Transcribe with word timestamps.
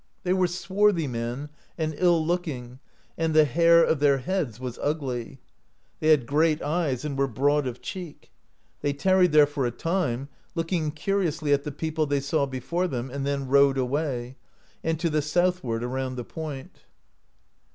They 0.23 0.33
were 0.33 0.47
swarthy 0.47 1.05
men 1.05 1.49
and 1.77 1.93
ill 1.95 2.25
looking, 2.25 2.79
and 3.19 3.35
the 3.35 3.45
hair 3.45 3.83
of 3.83 3.99
their 3.99 4.17
heads 4.17 4.59
was 4.59 4.79
ugly. 4.81 5.37
They 5.99 6.07
had 6.07 6.25
great 6.25 6.59
eyes, 6.63 7.05
and 7.05 7.15
were 7.15 7.27
broad 7.27 7.67
of 7.67 7.83
cheek 7.83 8.31
(54). 8.77 8.77
They 8.81 8.93
tarried 8.93 9.31
there 9.31 9.45
for 9.45 9.67
a 9.67 9.71
time 9.71 10.27
looking 10.55 10.89
curiously 10.89 11.53
at 11.53 11.65
the 11.65 11.71
people 11.71 12.07
they 12.07 12.19
saw 12.19 12.47
before 12.47 12.87
them, 12.87 13.11
and 13.11 13.27
then 13.27 13.47
rowed 13.47 13.77
away, 13.77 14.37
and 14.83 14.99
to 14.99 15.07
the 15.11 15.21
southward 15.21 15.83
around 15.83 16.15
the 16.15 16.23
point. 16.25 16.79